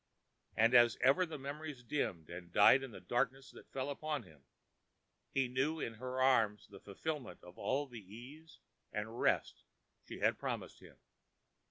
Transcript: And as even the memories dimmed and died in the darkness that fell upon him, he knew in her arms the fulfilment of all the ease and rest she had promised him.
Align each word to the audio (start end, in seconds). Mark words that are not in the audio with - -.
And 0.57 0.73
as 0.73 0.97
even 1.07 1.29
the 1.29 1.37
memories 1.37 1.83
dimmed 1.83 2.27
and 2.31 2.51
died 2.51 2.81
in 2.81 2.89
the 2.89 2.99
darkness 2.99 3.51
that 3.51 3.71
fell 3.71 3.91
upon 3.91 4.23
him, 4.23 4.45
he 5.29 5.47
knew 5.47 5.79
in 5.79 5.93
her 5.93 6.19
arms 6.19 6.65
the 6.67 6.79
fulfilment 6.79 7.43
of 7.43 7.59
all 7.59 7.85
the 7.85 8.01
ease 8.01 8.57
and 8.91 9.19
rest 9.21 9.61
she 10.07 10.17
had 10.17 10.39
promised 10.39 10.79
him. 10.79 10.97